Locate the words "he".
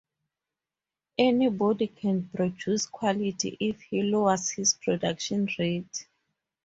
3.83-4.01